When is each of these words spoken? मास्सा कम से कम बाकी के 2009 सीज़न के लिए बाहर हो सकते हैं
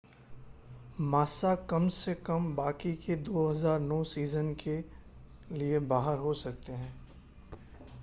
मास्सा 1.01 1.53
कम 1.69 1.87
से 1.89 2.13
कम 2.25 2.55
बाकी 2.55 2.93
के 3.05 3.15
2009 3.23 4.03
सीज़न 4.07 4.53
के 4.63 4.77
लिए 5.57 5.79
बाहर 5.89 6.17
हो 6.17 6.33
सकते 6.43 6.73
हैं 6.73 6.93